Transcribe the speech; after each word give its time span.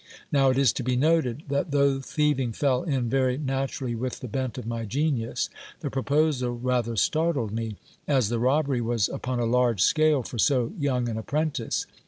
Now 0.31 0.49
it 0.49 0.57
is 0.57 0.73
to 0.73 0.83
be 0.83 0.95
noted, 0.95 1.43
that 1.49 1.69
though 1.69 1.99
thieving 1.99 2.53
fell 2.53 2.81
in 2.81 3.07
very 3.07 3.37
naturally 3.37 3.93
with 3.93 4.19
the 4.21 4.27
bent 4.27 4.57
of 4.57 4.65
my 4.65 4.83
genius, 4.83 5.47
the 5.81 5.91
proposal 5.91 6.53
rather 6.57 6.95
startled 6.95 7.51
me, 7.51 7.75
as 8.07 8.29
the 8.29 8.39
robbery 8.39 8.81
was 8.81 9.09
upon 9.09 9.39
a 9.39 9.45
large 9.45 9.81
scale 9.83 10.23
for 10.23 10.39
so 10.39 10.73
young 10.79 11.07
an 11.07 11.19
apprentice. 11.19 11.85